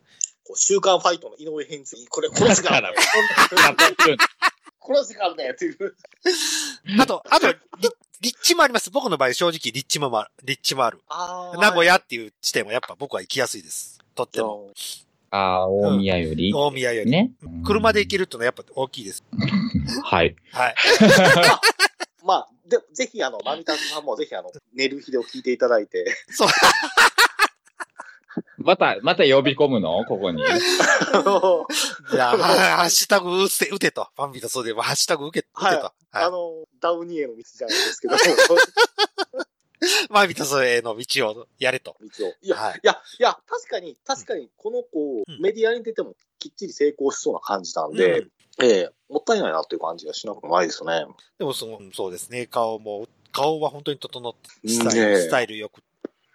[0.46, 2.96] こう週刊ファイトの井上編成に、これ殺しがあるねん。
[4.82, 5.98] 殺しがあるねんっていう。
[6.86, 6.96] い。
[7.02, 7.58] あと、あと、リ
[8.22, 8.90] 立地もあります。
[8.90, 10.30] 僕の場合、正直、立地もある。
[10.44, 11.02] 立地もある。
[11.10, 14.00] あ名古屋っていう地点はやっぱ僕は行きやすいです。
[14.16, 14.72] とっても。
[15.32, 16.52] ああ、大宮より？
[16.54, 17.12] 大宮より。
[17.12, 17.32] ね。
[17.66, 19.24] 車で行けるってのはやっぱ大きいです。
[20.04, 20.36] はい。
[20.52, 20.76] はい。
[22.26, 26.06] まあ、で、ぜひ、あの、マミタスさんもぜひ、あの、寝る日でを聞いていただいて。
[26.30, 26.50] そう。
[28.58, 30.04] また、また呼び込むの？
[30.06, 30.44] ここに。
[30.46, 31.66] あの、
[32.12, 34.08] じゃあ、ハッシュタグ打て、打てと。
[34.16, 35.86] ファンビータそうで、ハッシュタグ受け、打てと。
[36.12, 36.32] あはい。
[36.32, 38.16] の、ダウニーへの道じゃないですけど、
[39.80, 41.96] ファンビータそうへの道をやれと。
[42.02, 42.34] 道を。
[42.42, 48.30] いや、はいい、や、いや、確かに、確かに、この子、うんメディアに出てもきっちり成功しそうな感じなんで、うん
[48.62, 51.06] ええもったいないなっていう感じがしなくもないですよね。
[51.38, 52.46] でもその、そうですね。
[52.46, 55.82] 顔も、顔は本当に整って、スタイル、スタイルよく、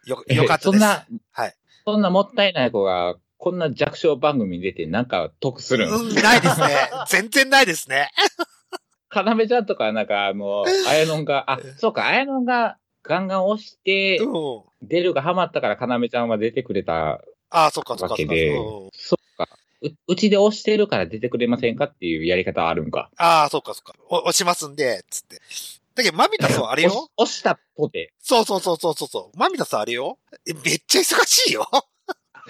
[0.06, 0.64] よ、えよかったです。
[0.70, 1.54] そんな、はい。
[1.84, 5.90] そんなもったいない子が、こんな弱小番組に出てなんか得するん？
[5.92, 6.90] うん、ないですね。
[7.08, 8.10] 全然ないですね。
[9.10, 14.62] かなめちゃんとか、なんか、あの、あやのんが、あ、そうか、あやのんがガンガン押してう、ん。
[14.82, 18.26] 出るがハマったからかなめちゃんは出てくれたああ、そっかそっかそっか。
[18.26, 18.58] わけで
[20.08, 23.10] うちで押してるから出てくれませんかっていうやり方はあるんか。
[23.16, 23.94] ああ、そっかそっか。
[24.08, 25.40] お押しますんで、つって。
[25.94, 28.12] だけど、マミタさん あれよ押したとて。
[28.18, 29.38] そうそうそうそうそうそう。
[29.38, 31.68] マミタさんあれよえめっちゃ忙しいよ。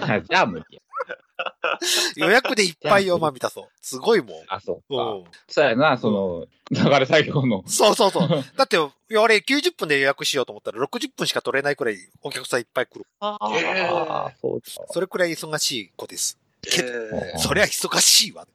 [0.00, 0.80] あじゃあ無理や。
[2.16, 3.64] 予約でいっぱいよ、じゃあマミタさん。
[3.80, 4.44] すごいもん。
[4.48, 5.02] あ、そうか。
[5.02, 5.24] うん。
[5.48, 7.64] そうやな、その、流れ作業の。
[7.66, 8.28] そうそうそう。
[8.56, 8.80] だって、い
[9.14, 13.06] や俺90分で予約しようと思ったら60分しか取れないくらいお客さんいっぱい来る。
[13.20, 14.66] ああ、そうか。
[14.90, 16.38] それくらい忙しい子です。
[16.62, 18.46] けどええそりゃ忙しいわ。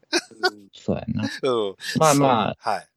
[0.42, 1.30] うんそうやな。
[1.44, 1.76] うん。
[1.98, 2.72] まあまあ、あ。
[2.72, 2.88] はい。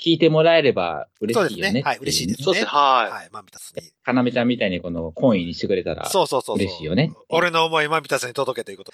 [0.00, 1.72] 聞いてもらえれば嬉そうですしいよね。
[1.72, 3.10] ねはい嬉しいですそうですね、はい。
[3.12, 3.90] はい、マミタさんに。
[4.04, 6.08] かなめちゃんみたいにこの、コインにしてくれたら。
[6.08, 6.56] そうそうそう。
[6.56, 8.92] 嬉しいよね俺の思い、マミタさんに届けということ。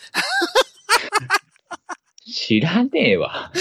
[2.27, 3.53] 知らねえわ。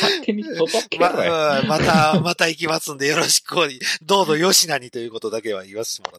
[0.00, 1.60] 勝手に届けま、ろよ。
[1.62, 3.54] うんまた、また行きますんで、よろしく
[4.02, 6.16] どうぞよしなにということだけは言わせても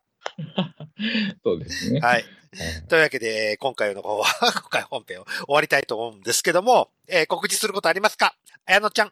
[0.55, 0.68] らっ
[1.43, 2.05] そうですねて。。
[2.05, 2.25] はい。
[2.89, 8.35] というわけで、今回の方は、 今回本編を終わりたいと思うんですけども、えー告知することありますか？
[8.65, 9.11] 綾乃ちゃん。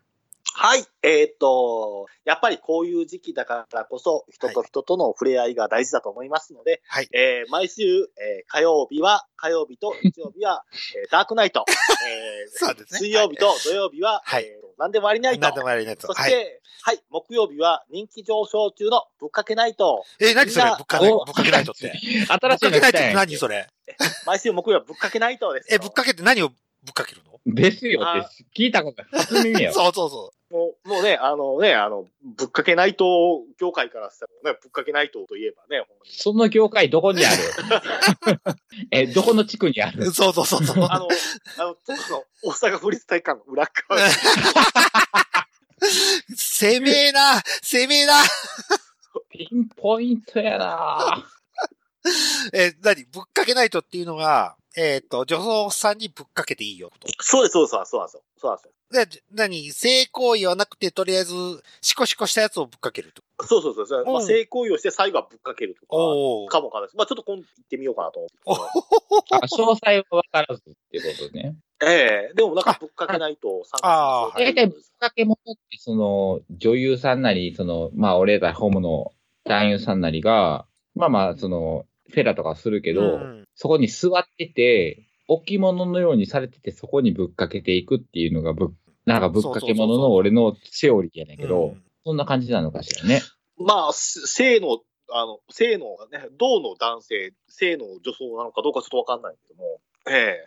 [0.59, 0.83] はい。
[1.03, 7.07] えーっと、やっぱりこういう時期だからこそ、人と人との触れ合いが大事だと思いますので、はい。
[7.13, 10.63] えー毎週、えー火曜日は、火曜日と日曜日は、
[11.03, 11.63] えーダークナイト、
[12.09, 12.99] えーそうですね。
[13.01, 16.05] 水曜日と土曜日は、はいえー何でもありナイト何でもやりないと。
[16.07, 20.03] そして、ははいい、木曜日は人気上昇中のぶっかけナイト。
[20.19, 21.87] え、何それぶっかけ、ぶおっかけないとって。
[21.87, 21.89] ぶ
[22.23, 23.67] っ新しいかけないとって何それ？
[24.25, 25.75] 毎週木曜日はぶっかけナイトですよ。
[25.75, 26.55] え、ぶっかけって何をぶ
[26.91, 27.36] っかけるの？
[27.55, 29.73] ですよって聞いたことない初耳やわ。
[29.75, 37.37] そうそうそもう、もうね、あのね、あの、ぶっかけナイト業界からしたらね、ぶっかけナイトといえばね、その業界どこにある？
[38.91, 40.07] え、どこの地区にある？
[40.07, 40.11] う。
[40.11, 40.85] そうそうそうそう。
[40.89, 41.07] あの、
[41.57, 41.75] あの、
[42.43, 44.07] 大阪府立体育館の裏っ側。
[44.07, 44.13] に
[46.35, 48.13] 攻めえな攻めえな。
[49.29, 51.27] ピンポイントやな。
[52.53, 53.03] え、何？
[53.05, 57.07] ぶっかけないとっていうのが、えっ、と、女装さんにぶっかけていいよと。
[57.19, 58.21] そうです、そうです、そうですよ。
[58.37, 58.71] そうですよ。
[58.91, 61.33] で、じ何性行為はなくて、とりあえず、
[61.81, 63.23] シコシコしたやつをぶっかけると。
[63.43, 64.05] そうそうそうそう。
[64.05, 65.95] まあ、うん性行為をして最後はぶっかけるとか、
[66.51, 66.95] かもかです。
[66.95, 68.37] まあ、ちょっと今度行ってみようかなと思って。
[69.57, 71.55] 詳細はわからずってことね。
[71.83, 79.11] ええでもなんかぶっかけないと参あ加し大体ぶっかけ物って、その、女優さんなり、その、まあ、俺らホモの
[79.43, 83.47] 男優さんなりが、まあまあ、その、フェラとかするけど、うん。
[83.55, 88.67] そこに座ってて、置物のようにされてて、そこにぶっかけていくっていうのがぶっ、
[89.05, 91.83] なんかぶっかけ物の俺のセオリーやねんけど、うん。
[92.05, 93.21] そんな感じなのかしらね。
[93.57, 100.45] まあ、す性の、あの、性のね、銅の男性、性の女装なのかどうかちょっとわかんないけども、ええ。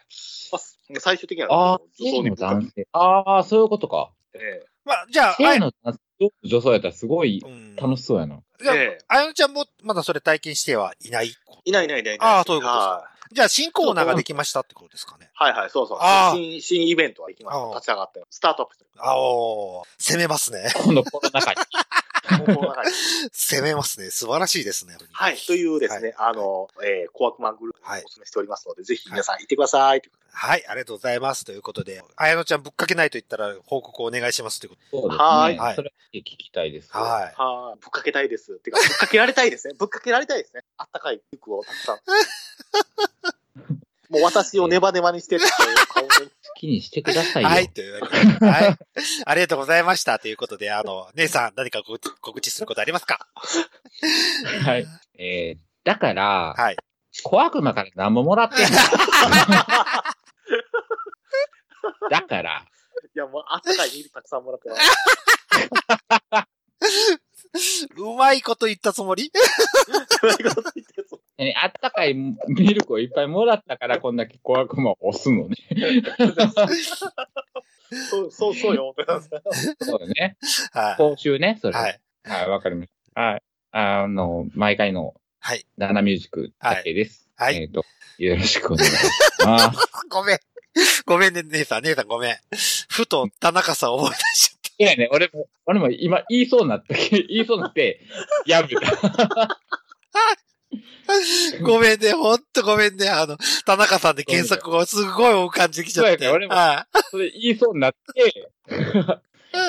[0.52, 2.88] まあ、最終的には女装性のにぶっかけ男性。
[2.92, 4.12] ああ、そういうことか。
[4.34, 5.72] えまあ、じゃあ、の
[6.44, 8.40] 女装やったらすごいうん楽しそうやな。
[8.61, 11.33] じゃあ、ええあやのちゃんもまだそれ体験してはいない？
[11.64, 12.29] いないいないいないいない。
[12.29, 15.31] ああそういうことですかはじゃあ、新コーナーができましたってことですかね。
[15.35, 15.98] はいはい、そうそう。
[16.00, 17.74] ああ新、新イベントは行きましああた。
[17.76, 18.22] 立ち上がって。
[18.29, 18.87] スタートアップする。
[18.98, 20.68] あおー攻めますね。
[20.74, 21.57] このコロナ禍に。
[23.32, 24.10] 攻めますね。
[24.10, 24.96] 素晴らしいですね。
[25.12, 25.36] はい。
[25.36, 30.02] というですね、はいあの、えー、コワークマングループをはいお勧めしておりますので、ぜひ皆さん行ってください。
[30.32, 31.44] はい、ありがとうございます。
[31.44, 35.16] ということで、あやのちゃんぶっかけないと言ったら報告お願いしますというこそうで。
[35.16, 36.90] はいはいそれ聞きたいです。
[36.90, 36.98] と。
[36.98, 37.34] はい。
[37.36, 37.80] はい。
[37.80, 38.58] ぶっかけたいです。
[38.60, 39.74] てか、ぶっかけられたいですね。
[39.78, 40.62] ぶっかけられたいですね。
[40.76, 42.00] あったかい服をたくさん。
[44.10, 46.08] もう私をネバネバにしてるっていう顔で。
[46.08, 46.14] 好
[46.60, 47.48] きにしてくださいよ。
[47.48, 48.24] はい、というわけで。
[48.46, 48.76] はい。
[49.24, 50.18] ありがとうございました。
[50.18, 53.26] ということで、あの、姉さん何か告知告知することありますか？
[54.64, 54.86] はい。
[55.18, 56.76] えー、だから、はい。
[57.22, 58.76] 小悪魔から何ももらってんの？
[62.10, 62.64] だから、
[63.14, 64.82] いや、もうあったかいミルたくさんもらってます。
[67.96, 69.30] うまいこと言ったつもり？
[70.20, 70.99] そういうこと言って
[71.57, 72.35] あったかいミ
[72.74, 75.57] ルクをいっぱいもらったからこんだけ小悪魔を押すのね。
[78.11, 78.94] そう、そう、そうよ。
[79.81, 80.37] そうだね。
[80.72, 81.72] は報酬ね、そい。
[81.72, 81.79] れ。
[81.79, 82.46] ははい。
[82.46, 82.48] い。
[82.48, 83.20] わかりました。
[83.20, 83.42] はい。
[83.72, 85.66] あの、毎回のはい。
[85.79, 87.29] ナナミュージックだけです。
[87.37, 87.85] はいえっ、と、
[88.18, 88.94] よろしくお願いし
[89.46, 89.79] ます。
[90.11, 90.38] ごめん。
[91.07, 92.37] ごめんね、姉さん、姉さんごめん。
[92.88, 98.00] ふと田中さん思い出しちゃっいやね、俺も、俺も今言いそうになった、言いそうになって、
[98.46, 99.59] やめた。
[100.70, 101.59] た。
[101.64, 103.09] ごめんね、ほんとごめんね。
[103.09, 106.28] あの、田中さんで検索がすごい浮かんできちゃって。
[106.28, 108.50] 俺もはそれ言いそうになって、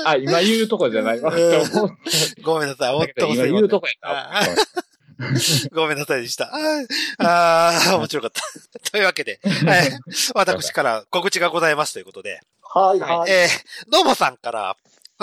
[0.06, 1.90] あ、今言うとこじゃないわって思っ
[2.38, 4.56] いごめんなさい、ほんとすいません言うとこやあった。
[5.74, 6.46] ごめんなさいでした。
[6.46, 6.58] あ
[7.20, 8.92] あー、面白かった。
[8.92, 10.00] というわけで、はい、
[10.34, 13.32] 私から告知がございますということで、はい、はい。
[13.32, 14.76] えー、のぼさんから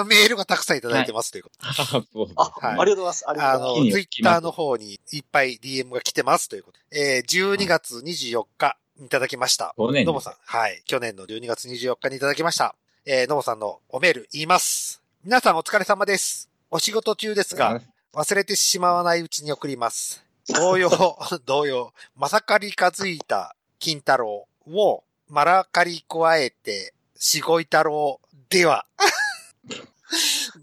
[0.05, 3.29] メールがたくさんいただいてますということで、あそうそうあ、はいありがとうございます。
[3.29, 9.75] ありがあとうございの、ツイッターの方にいっぱい DM が来てますということで、えー、12月24日いただきました。
[9.77, 10.35] 去年のぼさん。
[10.45, 10.83] はい。
[10.87, 12.75] 去年の12月24日にいただきました。
[13.07, 15.03] えー、のぼさんのおメール言います。
[15.25, 16.51] 皆さんお疲れ様です。
[16.71, 17.81] お仕事中ですが、
[18.13, 20.25] 忘れてしまわないうちに送ります。
[20.49, 20.91] 同様、
[21.47, 28.87] 同様、まさかり数いた金太郎を、まらかり加えて、しごい太郎では。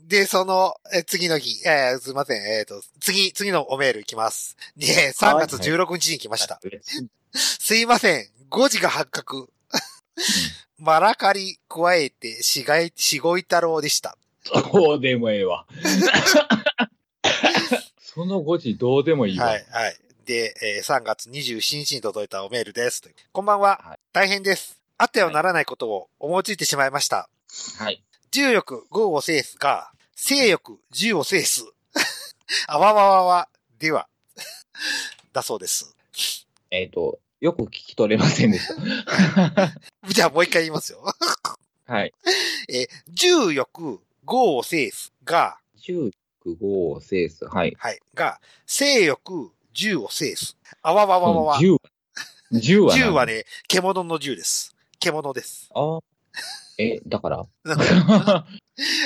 [0.08, 4.56] で、その、え次の日、えーすいません、えっ、と、次、次のおメールいきます。
[4.78, 6.62] で、3月16日に来ました。
[7.34, 9.50] すいません、5時が発覚。
[10.78, 14.16] まらかり加えて、しがい、しごい太郎でした。
[14.72, 15.66] どうでもええわ。
[18.00, 19.48] その5時どうでもいいわ。
[19.48, 19.98] はい、はい。
[20.26, 23.02] で、えー3月27日に届いたおメールです。
[23.32, 23.82] こんばんは。
[23.84, 24.80] はい大変です。
[24.98, 27.28] あってはならないことを思いついてしまいました。
[27.80, 28.02] はい。
[28.36, 31.64] 重力5を制すが、性欲10を制す。
[32.68, 34.10] あわわわわでは。
[35.32, 35.96] だそうです。
[36.70, 39.72] えっ、と、よく聞き取れませんでした。
[40.12, 41.02] じゃあもう一回言いますよ。
[41.86, 42.14] はい。
[42.68, 46.12] えー重力5を制すが、15
[46.60, 47.46] を制す。
[47.46, 47.74] はい。
[47.80, 48.02] はい。
[48.16, 50.58] が、性欲10を制す。
[50.82, 51.60] あわわわわわ。
[51.62, 51.80] 10は、
[52.52, 54.76] 10は何？10はね、獣の10です。
[55.00, 55.70] 獣です。
[55.74, 56.00] あ
[56.78, 57.46] え、だから？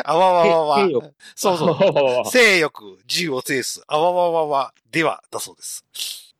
[0.05, 0.89] あわわわわ。
[1.35, 2.31] そうそう。
[2.31, 3.83] 性欲10を制す。
[3.87, 5.85] あわわわわでは、だそうです。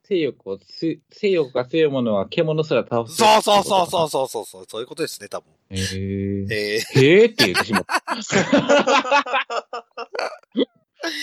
[0.03, 3.15] 性欲をつ、性欲が強いものは獣すら倒す。
[3.15, 4.65] そうそうそうそうそうそうそう。
[4.67, 5.51] そういうことですね、多分。
[5.69, 6.47] へー。
[6.51, 8.03] えー、へーって言ってしまった。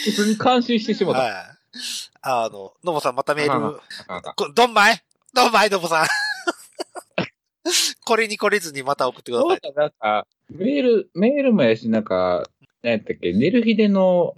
[0.05, 1.21] 普通に感心してしまった。
[1.23, 1.33] はい。
[2.23, 4.55] あの、のぼさんまたメーあル。
[4.55, 5.03] どんまい？
[5.35, 6.07] どんまい、のぼさん。
[8.05, 9.61] これにこれずにまた送ってください。
[9.63, 12.49] そうだ、なんか、メール、メールもやし、なんか、
[12.83, 14.35] 何やったっけ、寝る日での、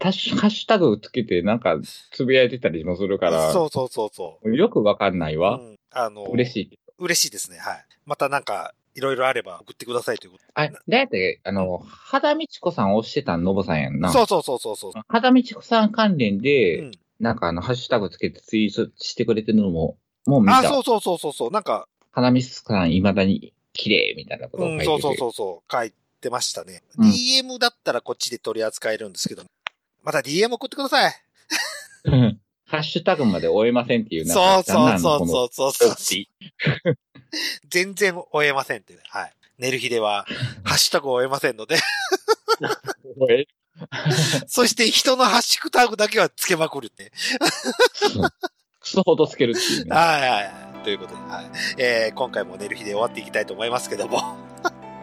[0.00, 1.78] ハッシュハッシュタグつけて、なんか、
[2.10, 4.56] つぶやいてたりもするから、そうそうそうそう。
[4.56, 5.56] よくわかんないわ。
[5.56, 6.78] うん、あの、嬉しい。
[6.98, 7.58] 嬉しいですね。
[7.58, 7.84] はい。
[8.04, 13.98] またなんか、いろいろあれば送ってくださいというこあ、何やったっけ、あの、肌道子さん押してたん、のぼさんやんと。
[13.98, 14.10] な。
[14.10, 14.92] そうそうそうそうそう。
[15.08, 20.58] 肌道子さん関連で、うんなんかあの、ハッシュタグつけてツイートしてくれてるのも、もう見た。
[20.58, 21.50] あ、そうそうそうそうそう。
[21.50, 25.70] なんか、花見さん未だに綺麗みたいなことを書いてて、うん、そうそうそうそう。
[25.70, 25.92] 書い
[26.22, 26.82] てましたね。
[26.96, 29.42] うん DM だったらこっちで取り扱えるんですけど、
[30.02, 31.12] また DM 送ってください。
[32.04, 35.28] うんハッシュタグまで終えませんっていう、そうそうそうう。
[35.28, 35.94] そうそうそう
[37.68, 39.00] 全然終えませんっていう。
[39.04, 39.32] はい。
[39.58, 40.26] 寝る日では、
[40.64, 41.76] ハッシュタグを終えませんので、
[44.48, 47.12] そして人のハッシュタグだけはつけまくるって。
[48.86, 49.96] クソほどつけるっていうね。
[49.96, 50.84] はいはいはい。
[50.84, 51.50] ということで、はい。
[51.76, 54.18] えー、今回も寝る日で終わっていきたいと思いますけども。
[54.18, 54.36] は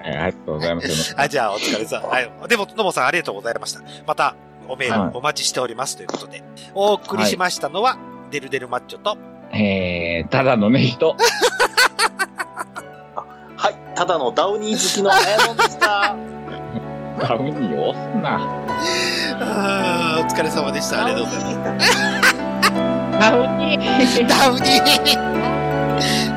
[0.01, 1.13] はい、ありがとうございます。
[1.15, 2.03] はい、じゃあお疲れさん。
[2.03, 2.31] はい。
[2.47, 3.81] でも、ともさんありがとうございました。
[4.07, 4.35] また、
[4.69, 6.41] おメはいールお待ちしておりますということで、
[6.73, 7.97] お送りしましたのは、
[8.31, 9.17] デルデルマッチョと、
[9.51, 11.17] えー、ただのね、人。
[13.57, 13.75] はい。
[13.95, 16.15] ただのダウニー好きのあやのんでした。
[17.19, 18.39] ダウニー押すな。
[19.41, 21.05] あーお疲れ様でした。
[21.05, 22.42] ありがとうございます。
[23.19, 23.77] 到底
[24.27, 24.79] 到底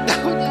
[0.06, 0.45] 到底